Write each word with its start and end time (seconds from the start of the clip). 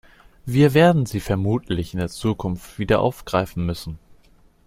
Wir 0.47 0.73
werden 0.73 1.05
sie 1.05 1.19
vermutlich 1.19 1.93
in 1.93 1.99
der 1.99 2.09
Zukunft 2.09 2.79
wieder 2.79 3.01
aufgreifen 3.01 3.67
müssen. 3.67 3.99